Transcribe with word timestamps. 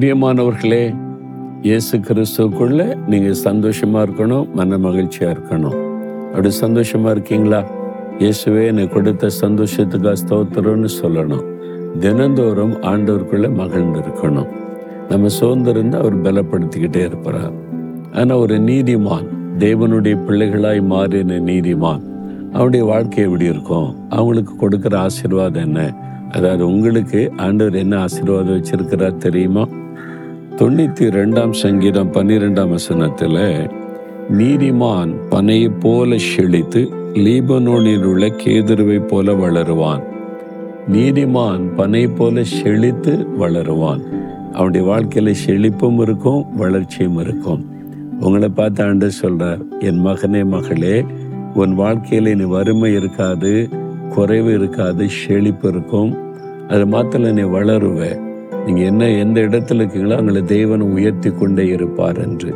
பிரியமானவர்களே 0.00 0.96
இயேசு 1.62 1.98
கிறிஸ்துக்குள்ள 1.98 3.06
நீங்க 3.06 3.50
சந்தோஷமா 3.50 4.00
இருக்கணும் 4.06 4.52
மன 4.52 4.76
மகிழ்ச்சியா 4.76 5.28
இருக்கணும். 5.34 5.74
அப்படி 6.26 6.50
சந்தோஷமா 6.60 7.10
இருக்கீங்களா? 7.10 7.64
இயேசுவே 8.18 8.66
எனக்கு 8.66 8.94
கொடுத்த 8.94 9.30
சந்தோஷத்துக்காக 9.40 10.12
ஸ்தோத்திரம்னு 10.22 10.88
சொல்லணும். 11.02 11.44
தினந்தோறும் 11.98 12.72
ஆண்டவருக்குள்ள 12.82 13.54
மகிழ்ந்து 13.54 13.98
இருக்கணும். 13.98 14.46
நம்ம 15.08 15.28
சோர்ந்திருந்து 15.40 15.92
அவர் 15.92 16.16
பலப்படுத்திக்கிட்டே 16.22 17.02
இருப்பார். 17.04 17.52
ஆனால் 18.12 18.38
ஒரு 18.38 18.58
நீதிமான் 18.58 19.26
தேவனுடைய 19.58 20.16
பிள்ளைகளாய் 20.28 20.82
மாறின 20.82 21.40
நீதிமான் 21.40 22.02
அவனுடைய 22.52 22.84
வாழ்க்கை 22.84 23.24
எப்படி 23.24 23.44
இருக்கும்? 23.44 23.96
அவங்களுக்கு 24.08 24.68
கொடுக்குற 24.68 24.94
ஆசீர்வாதம் 24.94 25.62
என்ன? 25.62 25.94
அதாவது 26.32 26.66
உங்களுக்கு 26.66 27.32
ஆண்டவர் 27.36 27.74
என்ன 27.74 27.98
ஆசீர்வாதம் 27.98 28.62
வச்சிருக்கிறார் 28.62 29.16
தெரியுமா? 29.16 29.68
தொண்ணூத்தி 30.60 31.04
ரெண்டாம் 31.16 31.50
சங்கீதம் 31.50 32.12
பன்னிரெண்டாம் 32.12 32.68
வசனத்தில் 32.68 33.70
நீதிமான் 34.38 35.14
பனையை 35.30 35.80
போல 35.80 36.16
செழித்து 36.16 36.88
லீபனோனில் 37.14 38.04
உள்ள 38.04 38.26
கேதுருவை 38.26 39.06
போல 39.06 39.32
வளருவான். 39.32 40.02
நீதிமான் 40.92 41.74
பனை 41.74 42.06
போல 42.06 42.44
செழித்து 42.44 43.26
வளருவான். 43.40 44.00
அவனுடைய 44.52 44.86
வாழ்க்கையில் 44.86 45.34
செழிப்பும் 45.46 46.00
இருக்கும் 46.00 46.56
வளர்ச்சியும் 46.56 47.18
இருக்கும். 47.18 47.70
உங்களை 48.20 48.48
பார்த்து 48.48 48.84
ஆண்டு 48.84 49.10
சொல்றார் 49.22 49.62
என் 49.80 50.06
மகனே 50.06 50.44
மகளே 50.44 51.04
உன் 51.54 51.74
வாழ்க்கையில் 51.74 52.36
நீ 52.36 52.44
வறுமை 52.44 52.94
இருக்காது 52.94 53.68
குறைவு 54.14 54.54
இருக்காது 54.54 55.08
செழிப்பு 55.08 55.68
இருக்கும். 55.68 56.18
அது 56.68 56.86
மாத்திர 56.86 57.32
நீ 57.32 57.42
வளருவ. 57.42 58.28
நீங்கள் 58.66 58.84
என்ன 58.84 59.08
எந்த 59.08 59.40
இடத்துல 59.40 59.82
இருக்கீங்களோ 59.82 60.16
அங்களை 60.20 60.44
தேவன் 60.44 60.80
உயர்த்தி 60.80 61.30
கொண்டே 61.30 61.66
இருப்பார் 61.66 62.16
என்று. 62.16 62.54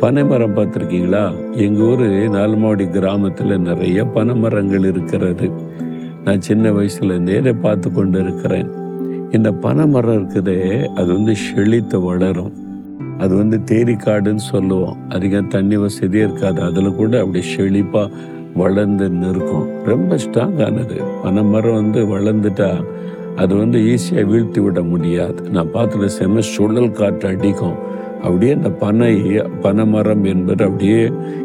பனைமரம் 0.00 0.56
பார்த்துருக்கீங்களா? 0.56 1.54
எங்கள் 1.56 1.86
ஊர் 1.86 2.00
நாலுமாவடி 2.30 2.90
கிராமத்தில் 2.90 3.58
நிறைய 3.58 4.04
பனைமரங்கள் 4.04 4.88
இருக்கிறது. 4.88 5.50
நான் 6.24 6.40
சின்ன 6.40 6.70
வயசுலேருந்தே 6.70 7.36
இதை 7.36 7.52
பார்த்து 7.52 7.92
கொண்டு 7.92 8.20
இருக்கிறேன் 8.20 8.70
இந்த 9.30 9.52
பனைமரம் 9.52 10.16
இருக்குதே 10.16 10.84
அது 10.86 11.12
வந்து 11.12 11.36
செழித்து 11.36 12.00
வளரும். 12.00 12.52
அது 13.18 13.36
வந்து 13.36 13.60
தேரிக்காடுன்னு 13.64 14.42
சொல்லுவோம். 14.52 14.96
அதிகம் 15.08 15.48
தண்ணி 15.48 15.76
வசதியே 15.76 16.22
இருக்காது. 16.22 16.62
அதில் 16.62 16.94
கூட 16.94 17.20
அப்படி 17.20 17.44
செழிப்பாக 17.56 18.10
வளர்ந்து 18.54 19.10
நிற்கும். 19.10 19.68
ரொம்ப 19.84 20.16
ஸ்ட்ராங்கானது 20.16 21.02
பனைமரம் 21.22 21.74
வந்து 21.74 22.06
வளர்ந்துட்டா 22.06 22.84
அது 23.40 23.52
வந்து 23.56 23.78
ஈஸியாக 23.92 24.28
வீழ்த்தி 24.30 24.60
விட 24.62 24.80
முடியாது. 24.82 25.40
நான் 25.54 25.72
பார்த்துட்டு 25.74 26.08
செம 26.16 26.40
சுழல் 26.52 26.96
காற்று 26.98 27.26
அடிக்கும். 27.28 27.76
அப்படியே 28.22 28.52
அந்த 28.52 28.70
பனை 28.82 29.10
பனைமரம் 29.60 30.24
என்பது 30.24 30.62
அப்படியே 30.64 31.02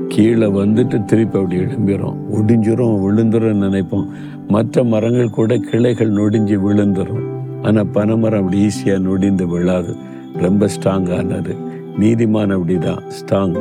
கீழே 0.08 0.48
வந்துட்டு 0.60 0.98
திருப்பி 1.06 1.38
அப்படி 1.40 1.60
எழும்பிடும் 1.66 2.18
ஒடிஞ்சிரும் 2.38 2.96
விழுந்துரும் 3.06 3.64
நினைப்போம். 3.66 4.08
மற்ற 4.48 4.84
மரங்கள் 4.84 5.36
கூட 5.38 5.58
கிளைகள் 5.70 6.12
நொடிஞ்சு 6.12 6.58
விழுந்துடும் 6.66 7.24
ஆனால் 7.62 7.92
பனைமரம் 7.98 8.42
அப்படி 8.42 8.60
ஈஸியாக 8.68 9.06
நொடிந்து 9.08 9.48
விழாது. 9.48 9.94
ரொம்ப 10.46 10.68
ஸ்ட்ராங்கானது 10.76 11.56
நீதிமான் 12.00 12.56
அப்படிதான். 12.58 13.04
ஸ்ட்ராங் 13.18 13.56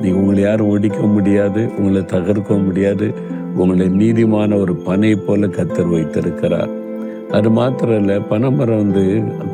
நீ 0.00 0.10
உங்களை 0.10 0.40
யாரும் 0.42 0.72
ஒடிக்க 0.72 1.00
முடியாது. 1.12 1.62
உங்களை 1.78 2.02
தகர்க்க 2.14 2.64
முடியாது. 2.64 3.08
உங்களை 3.54 3.86
நீதிமான 4.00 4.60
ஒரு 4.60 4.76
பனை 4.88 5.14
போல 5.16 5.46
கத்தர் 5.46 5.90
வைத்திருக்கிறார். 5.90 6.72
அது 7.36 7.48
மாத்திரம் 7.50 7.98
இல்லை 8.00 8.14
பனைமரம் 8.30 8.80
வந்து 8.82 9.02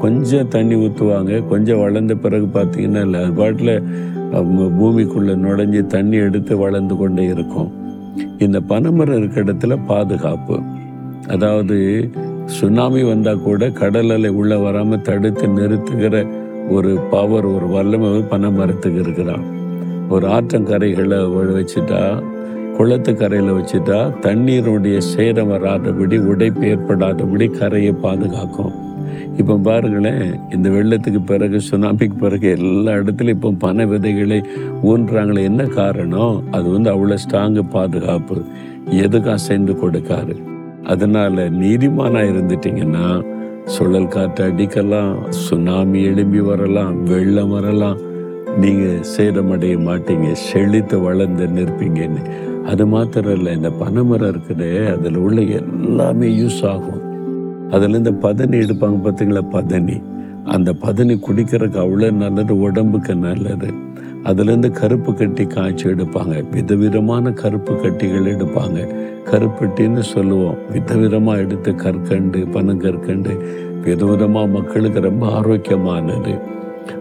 கொஞ்சம் 0.03 0.50
தண்ணி 0.55 0.74
ஊற்றுவாங்க 0.74 1.33
கொஞ்சம் 1.52 1.80
வளர்ந்த 1.85 2.14
பிறகு 2.24 2.46
பார்த்தீங்கன்னா 2.57 3.01
இல்லை 3.07 3.20
அது 3.23 3.33
பாட்டில் 3.40 3.73
பூமிக்குள்ளே 4.79 5.35
நுழைஞ்சி 5.45 5.80
தண்ணி 5.95 6.17
எடுத்து 6.27 6.52
வளர்ந்து 6.57 6.95
கொண்டே 6.96 7.24
இருக்கும். 7.35 7.70
இந்த 8.39 8.58
பனைமரம் 8.70 9.18
இருக்க 9.18 9.45
இடத்துல 9.45 9.79
பாதுகாப்பு. 9.86 10.57
அதாவது 11.35 11.79
சுனாமி 12.57 13.02
வந்தால் 13.02 13.45
கூட 13.48 13.68
கடல் 13.83 14.11
அலை 14.11 14.30
உள்ளே 14.41 14.56
வராமல் 14.67 15.05
தடுத்து 15.08 15.46
நிறுத்துகிற 15.58 16.17
ஒரு 16.77 16.92
பவர் 17.11 17.46
ஒரு 17.55 17.67
வல்லமை 17.77 18.11
பனைமரத்துக்கு 18.33 19.01
இருக்கிறான். 19.05 19.45
ஒரு 20.14 20.27
ஆற்றங்கரைகளை 20.36 21.18
வச்சுட்டா 21.58 22.01
குளத்து 22.77 23.17
கரையில் 23.17 23.57
வச்சுட்டா 23.57 23.98
தண்ணீருடைய 24.20 24.98
சேரம் 25.11 25.51
வராதபடி 25.52 26.17
உடைப்பு 26.30 26.64
ஏற்படாதபடி 26.67 27.46
கரையை 27.51 27.92
பாதுகாக்கும். 27.92 28.73
இப்போ 29.39 29.55
பாருங்களேன் 29.57 30.24
இந்த 30.51 30.70
வெள்ளத்துக்கு 30.70 31.20
பிறகு 31.20 31.61
சுனாமிக்கு 31.70 32.17
பிறகு 32.18 32.48
எல்லா 32.48 32.92
இடத்துலையும் 32.92 33.36
இப்போ 33.39 33.51
பனை 33.58 33.86
விதைகளை 33.86 34.39
ஊன்றாங்களே 34.83 35.42
என்ன 35.42 35.64
காரணம்? 35.64 36.42
அது 36.51 36.67
வந்து 36.70 36.90
அவ்வளோ 36.90 37.18
ஸ்ட்ராங்கு 37.24 37.64
பாதுகாப்பு. 37.77 38.36
எதுக்கும் 38.91 39.33
அசைந்து 39.33 39.73
கொடுக்காரு? 39.73 40.36
அதனால 40.83 41.48
நீதிமானாக 41.51 42.30
இருந்துட்டீங்கன்னா 42.33 43.06
சுழல் 43.64 44.08
காற்று 44.08 44.45
அடிக்கலாம் 44.45 45.14
சுனாமி 45.29 46.02
எழும்பி 46.02 46.41
வரலாம் 46.41 47.05
வெள்ளம் 47.05 47.51
வரலாம் 47.51 48.01
நீங்கள் 48.63 49.01
சேதமடைய 49.17 49.75
மாட்டீங்க 49.89 50.33
செழித்து 50.33 51.01
வளர்ந்து 51.01 51.47
நிற்பீங்கன்னு. 51.47 52.23
அது 52.67 52.87
மாத்திரம் 52.87 53.35
இல்லை 53.35 53.55
இந்த 53.55 53.70
பனைமரம் 53.70 54.31
இருக்குது 54.33 54.69
அதில் 54.92 55.17
உள்ள 55.17 55.41
எல்லாமே 55.41 56.27
யூஸ் 56.27 56.67
ஆகும். 56.67 57.01
அதில் 57.70 57.95
இந்த 57.95 58.13
பதனி 58.13 58.57
எடுப்பாங்க 58.57 58.98
பார்த்தீங்களா 59.07 59.42
பதனி. 59.51 60.03
அந்த 60.45 60.73
பதனி 60.73 61.15
குடிக்கிறதுக்கு 61.15 61.79
அவ்வளோ 61.85 62.11
நல்லது 62.13 62.59
உடம்புக்கு 62.59 63.15
நல்லது. 63.15 63.69
அதுலேருந்து 64.25 64.71
கருப்பு 64.71 65.15
கட்டி 65.15 65.47
காய்ச்சி 65.47 65.89
எடுப்பாங்க. 65.89 66.51
விதவிதமான 66.51 67.31
கருப்பு 67.31 67.73
கட்டிகள் 67.75 68.33
எடுப்பாங்க. 68.35 68.79
கருப்பட்டின்னு 69.31 70.03
சொல்லுவோம். 70.15 70.59
விதவிதமாக 70.73 71.39
எடுத்து 71.39 71.75
கற்கண்டு 71.75 72.39
பனங்கற்கண்டு 72.39 73.35
விதவிதமாக 73.86 74.47
மக்களுக்கு 74.48 75.01
ரொம்ப 75.01 75.27
ஆரோக்கியமானது. 75.27 76.35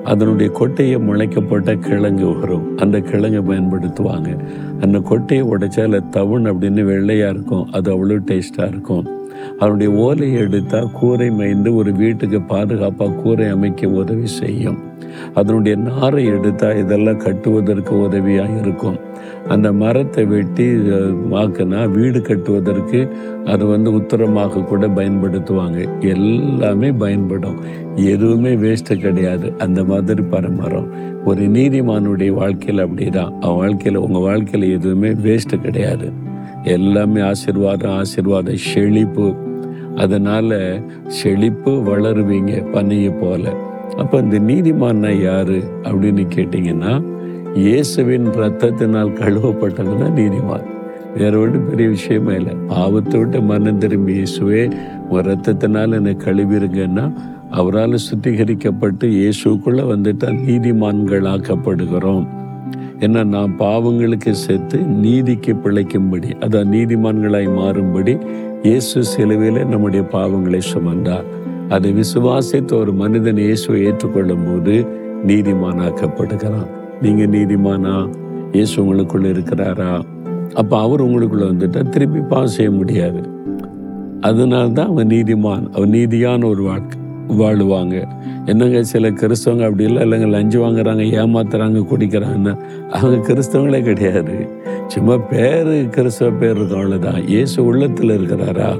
அதனுடைய 0.03 0.51
கொட்டையை 0.59 0.99
முளைக்கப்பட்ட 0.99 1.79
கிழங்கு 1.79 2.39
வரும் 2.39 2.77
அந்த 2.77 2.99
கிழங்கை 2.99 3.41
பயன்படுத்துவாங்க. 3.41 4.37
அந்த 4.81 4.99
கொட்டையை 4.99 5.45
உடைச்சால 5.45 6.09
தவுன் 6.09 6.45
அப்படின்னு 6.45 6.81
வெள்ளையா 6.91 7.29
இருக்கும். 7.29 7.71
அது 7.71 7.91
அவ்வளோ 7.95 8.09
டேஸ்ட்டாக 8.09 8.67
இருக்கும். 8.67 9.07
அதனுடைய 9.59 9.93
ஓலையை 9.93 10.39
எடுத்தால் 10.39 10.91
கூரை 10.91 11.29
மைந்து 11.29 11.75
ஒரு 11.75 11.93
வீட்டுக்கு 11.93 12.41
பாதுகாப்பாக 12.41 13.11
கூரை 13.11 13.47
அமைக்க 13.47 13.87
உதவி 13.87 14.25
செய்யும். 14.25 14.91
அதனுடைய 15.33 15.77
நாரை 15.77 16.25
எடுத்தா 16.25 16.71
இதெல்லாம் 16.71 17.17
கட்டுவதற்கு 17.17 17.95
உதவியா 17.95 18.59
இருக்கும் 18.59 18.99
அந்த 19.47 19.73
மரத்தை 19.73 20.25
வெட்டி 20.25 20.65
மாக்குனா 21.31 21.91
வீடு 21.91 22.21
கட்டுவதற்கு 22.21 23.09
அது 23.45 23.65
வந்து 23.65 23.91
உத்தரமாக 23.93 24.63
கூட 24.63 24.87
பயன்படுத்துவாங்க. 24.87 25.99
எல்லாமே 25.99 26.91
பயன்படும். 26.91 27.55
எதுவுமே 27.95 28.55
வேஸ்ட்டு 28.55 28.99
கிடையாது. 28.99 29.53
அந்த 29.57 29.83
மாதிரி 29.83 30.21
பரமரம் 30.21 30.87
ஒரு 31.25 31.41
நீதிமானுடைய 31.41 32.29
வாழ்க்கையில் 32.29 32.85
அப்படிதான். 32.85 33.39
அவன் 33.39 33.55
வாழ்க்கையில் 33.55 34.01
உங்கள் 34.01 34.21
வாழ்க்கையில் 34.21 34.71
எதுவுமே 34.71 35.09
வேஸ்ட்டு 35.09 35.61
கிடையாது. 35.61 36.11
எல்லாமே 36.63 37.21
ஆசிர்வாதம் 37.21 38.01
ஆசிர்வாதம் 38.01 38.53
செழிப்பு. 38.53 39.35
அதனால 39.95 40.79
செழிப்பு 41.07 41.71
வளருவீங்க 41.71 42.65
பண்ணியை 42.73 43.19
போல. 43.19 43.53
அப்போ 44.01 44.15
இந்த 44.25 44.37
நீதிமான்னா 44.49 45.11
யாரு 45.29 45.57
அப்படின்னு 45.87 46.23
கேட்டிங்கன்னா 46.35 46.93
இயேசுவின் 47.63 48.27
ரத்தத்தினால் 48.41 49.11
கழுவப்பட்டவங்க 49.19 49.97
தான் 50.03 50.15
நீதிமான். 50.19 50.67
வேற 51.17 51.33
ஒன்றும் 51.39 51.67
பெரிய 51.69 51.87
விஷயமே 51.95 52.33
இல்லை. 52.39 52.53
பாவத்தை 52.71 53.15
விட்டு 53.19 53.39
மனம் 53.49 53.81
திரும்பி 53.83 54.13
இயேசுவே 54.19 54.61
உன் 55.11 55.25
ரத்தத்தினால் 55.29 55.97
என்னை 55.97 56.13
கழுவிருங்கன்னா 56.25 57.05
அவரால் 57.59 57.97
சுத்திகரிக்கப்பட்டு 58.07 59.07
இயேசுக்குள்ளே 59.19 59.83
வந்துட்டால் 59.91 60.39
நீதிமான்களாக்கப்படுகிறோம். 60.47 62.25
ஏன்னா 63.05 63.21
நான் 63.35 63.53
பாவங்களுக்கு 63.61 64.31
சேர்த்து 64.45 64.77
நீதிக்கு 65.03 65.53
பிழைக்கும்படி 65.63 66.29
அதான் 66.45 66.71
நீதிமான்களாய் 66.75 67.49
மாறும்படி 67.59 68.15
இயேசு 68.67 68.97
சிலுவையில் 69.13 69.69
நம்முடைய 69.71 70.03
பாவங்களை 70.15 70.61
சுமந்தார். 70.73 71.25
அதை 71.69 71.93
விசுவாசித்த 71.93 72.73
ஒரு 72.73 72.93
மனிதன் 72.93 73.37
இயேசுவை 73.37 73.85
ஏற்றுக்கொள்ளும் 73.85 74.45
போது 74.45 74.85
நீதிமானாக்கப்படுகிறான். 75.27 76.67
நீங்க 77.01 77.23
நீதிமானா? 77.23 78.09
இயேசு 78.51 78.83
உங்களுக்குள்ள 78.83 79.25
இருக்கிறாரா? 79.25 80.03
அப்ப 80.53 80.79
அவர் 80.79 81.03
உங்களுக்குள்ள 81.03 81.45
வந்துட்டா 81.51 81.89
திருப்பி 81.89 82.19
பாஸ் 82.19 82.55
செய்ய 82.55 82.71
முடியாது. 82.71 83.21
அதனால 84.21 84.67
தான் 84.67 84.87
அவன் 84.87 85.07
நீதிமான். 85.07 85.71
அவன் 85.71 85.89
நீதியான 85.89 86.45
ஒரு 86.45 86.63
வாழ்க்கை 86.63 87.01
வாழுவாங்க. 87.29 88.07
என்னங்க 88.45 88.83
சில 88.83 89.09
கிறிஸ்தவங்க 89.09 89.63
அப்படி 89.63 89.83
இல்லை? 89.83 90.03
இல்லைங்க 90.03 90.27
லஞ்சு 90.27 90.57
வாங்குறாங்க 90.57 91.03
ஏமாத்துறாங்க 91.03 91.79
குடிக்கிறாங்கன்னா 91.79 92.57
அவங்க 92.89 93.33
கிறிஸ்தவங்களே 93.33 93.81
கிடையாது. 93.81 94.47
சும்மா 94.87 95.17
பேரு 95.17 95.87
கிறிஸ்தவ 95.91 96.31
பேர் 96.31 96.55
இருக்கும் 96.55 96.79
அவ்வளோதான் 96.79 97.27
இயேசு 97.27 97.65
உள்ளத்தில் 97.65 98.09
இருக்கிறாரா? 98.09 98.79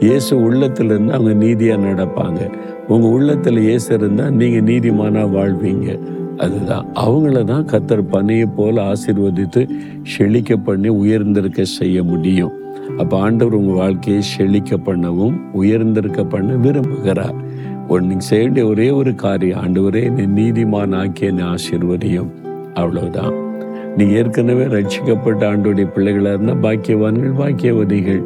இயேசு 0.00 0.50
உள்ளத்துல 0.50 0.84
இருந்து 0.84 1.12
அவங்க 1.12 1.46
நீதியா 1.46 1.76
நடப்பாங்க. 1.76 2.50
உங்க 2.88 3.08
உள்ளத்துல 3.08 3.58
இயேசு 3.58 3.94
இருந்தா 3.94 4.30
நீங்க 4.30 4.72
நீதிமானா 4.72 5.22
வாழ்வீங்க. 5.30 6.00
அதுதான். 6.36 6.86
அவங்கள 6.94 7.44
தான் 7.44 7.64
கத்தர் 7.64 8.02
பனையை 8.12 8.44
போல 8.56 8.92
ஆசிர்வதித்து 8.92 9.68
செழிக்க 10.02 10.56
பண்ணி 10.56 10.88
உயர்ந்திருக்க 10.88 11.62
செய்ய 11.62 12.02
முடியும். 12.02 12.52
அப்போ 12.98 13.18
ஆண்டவர் 13.18 13.54
உங்க 13.54 13.72
வாழ்க்கையை 13.72 14.22
செழிக்க 14.22 14.76
பண்ணவும் 14.76 15.36
உயர்ந்திருக்க 15.52 16.24
பண்ண 16.24 16.52
விரும்புகிறார். 16.52 17.34
ஒரு 17.88 18.04
செய்ய 18.18 18.44
வேண்டிய 18.44 18.66
ஒரே 18.66 18.90
ஒரு 18.90 19.14
காரியம் 19.14 19.62
ஆண்டவரே 19.64 20.16
என்னை 20.16 20.26
நீதிமான் 20.26 20.96
ஆக்கிய 20.96 21.30
என்னை 21.30 21.44
ஆசிர்வதியும். 21.44 22.28
அவ்வளவுதான். 22.74 23.34
நீ 23.96 24.10
ஏற்கனவே 24.10 24.64
ரட்சிக்கப்பட்ட 24.64 25.50
ஆண்டோடைய 25.50 25.86
பிள்ளைகளா 25.96 26.32
இருந்தால் 26.32 26.60
பாக்கியவான்கள் 26.60 27.36
பாக்கியவதிகள் 27.38 28.22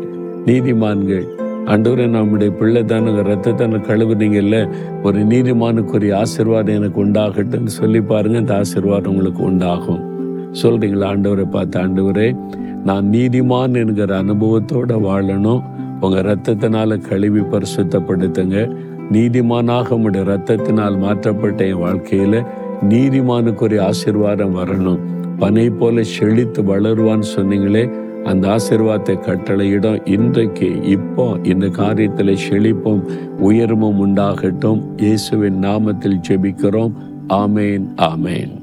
நீதிமான்கள் 0.47 1.27
ஆண்டவரே 1.67 2.09
நம்முடைய 2.09 2.53
பிள்ளை 2.53 2.85
தானே 2.85 3.11
ரத்தத்தான 3.11 3.77
கழுவுனீங்கல்ல? 3.79 4.73
ஒரு 5.03 5.19
நீதிமானுக்குரிய 5.19 6.15
ஆசீர்வாதம் 6.15 6.75
எனக்கு 6.75 7.07
உண்டாகட்டும்னு 7.07 7.67
சொல்லி 7.67 8.01
பாருங்க 8.01 8.39
இந்த 8.39 8.57
ஆசீர்வாதம் 8.57 9.11
உங்களுக்கு 9.11 9.43
உண்டாகும். 9.43 10.01
சொல்றீங்களா 10.63 11.07
ஆண்டவரை 11.07 11.51
பார்த்து 11.51 11.81
ஆண்டவரே? 11.81 12.37
நான் 12.85 13.05
நீதிமான் 13.05 13.75
என்கிற 13.75 14.23
அனுபவத்தோட 14.23 14.93
வாழணும். 14.99 15.63
உங்க 16.01 16.23
ரத்தத்தினால 16.23 17.09
கழுவி 17.09 17.41
பரிசுத்தப்படுத்துங்க. 17.41 18.77
நீதிமானாக 19.13 19.89
உங்களுடைய 19.89 20.39
ரத்தத்தினால் 20.39 20.99
மாற்றப்பட்ட 20.99 21.67
என் 21.67 21.77
வாழ்க்கையில 21.77 22.47
நீதிமானுக்குரிய 22.89 23.81
ஆசீர்வாதம் 23.81 24.57
வரணும். 24.57 24.99
பனை 25.39 25.71
போல 25.71 26.03
செழித்து 26.03 26.63
வளருவான்னு 26.63 27.23
சொன்னீங்களே 27.37 27.91
அந்த 28.25 28.49
ஆசிர்வாதத்தை 28.49 29.17
கட்டளையிடும். 29.21 30.09
இன்றைக்கு 30.09 30.83
இப்போ 30.83 31.39
இந்த 31.43 31.67
காரியத்தில் 31.67 32.37
செழிப்பும் 32.51 33.03
உயர்வும் 33.39 34.07
உண்டாகட்டும். 34.07 34.83
இயேசுவின் 34.97 35.61
நாமத்தில் 35.61 36.21
ஜெபிக்கிறோம். 36.29 36.93
ஆமேன் 37.29 37.87
ஆமேன். 37.97 38.60